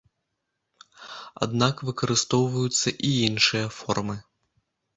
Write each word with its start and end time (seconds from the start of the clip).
Аднак 1.47 1.75
выкарыстоўваюцца 1.91 2.89
і 3.11 3.15
іншыя 3.29 3.65
формы. 3.79 4.21